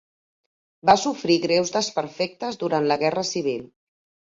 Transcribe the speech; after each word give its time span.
Va 0.89 0.95
sofrir 1.01 1.35
greus 1.43 1.73
desperfectes 1.77 2.59
durant 2.65 2.91
la 2.95 3.01
Guerra 3.07 3.27
Civil. 3.37 3.65